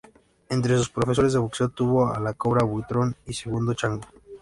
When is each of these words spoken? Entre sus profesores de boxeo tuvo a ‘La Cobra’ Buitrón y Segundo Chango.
Entre 0.49 0.75
sus 0.79 0.89
profesores 0.89 1.31
de 1.33 1.37
boxeo 1.45 1.69
tuvo 1.69 2.07
a 2.07 2.19
‘La 2.19 2.33
Cobra’ 2.33 2.65
Buitrón 2.65 3.15
y 3.27 3.33
Segundo 3.33 3.75
Chango. 3.75 4.07